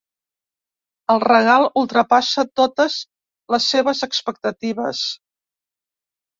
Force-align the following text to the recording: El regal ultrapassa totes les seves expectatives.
El 1.15 1.21
regal 1.23 1.65
ultrapassa 1.83 2.47
totes 2.61 2.97
les 3.57 3.69
seves 3.77 4.05
expectatives. 4.11 5.07